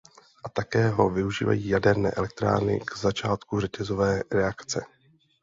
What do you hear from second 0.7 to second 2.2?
ho využívají jaderné